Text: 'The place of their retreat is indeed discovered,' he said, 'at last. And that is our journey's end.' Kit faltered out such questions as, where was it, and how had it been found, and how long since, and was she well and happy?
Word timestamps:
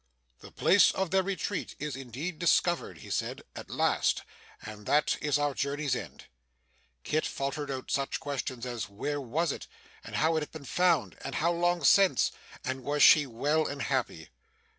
'The 0.39 0.51
place 0.53 0.89
of 0.93 1.11
their 1.11 1.21
retreat 1.21 1.75
is 1.77 1.95
indeed 1.95 2.39
discovered,' 2.39 2.97
he 3.05 3.11
said, 3.11 3.43
'at 3.55 3.69
last. 3.69 4.23
And 4.65 4.87
that 4.87 5.15
is 5.21 5.37
our 5.37 5.53
journey's 5.53 5.95
end.' 5.95 6.25
Kit 7.03 7.23
faltered 7.23 7.69
out 7.69 7.91
such 7.91 8.19
questions 8.19 8.65
as, 8.65 8.89
where 8.89 9.21
was 9.21 9.51
it, 9.51 9.67
and 10.03 10.15
how 10.15 10.33
had 10.33 10.41
it 10.41 10.51
been 10.51 10.65
found, 10.65 11.17
and 11.23 11.35
how 11.35 11.51
long 11.51 11.83
since, 11.83 12.31
and 12.65 12.81
was 12.83 13.03
she 13.03 13.27
well 13.27 13.67
and 13.67 13.83
happy? 13.83 14.29